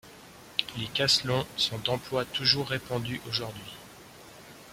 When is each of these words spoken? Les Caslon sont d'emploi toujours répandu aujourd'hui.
Les 0.79 0.87
Caslon 0.87 1.45
sont 1.57 1.77
d'emploi 1.77 2.25
toujours 2.25 2.67
répandu 2.69 3.21
aujourd'hui. 3.29 3.77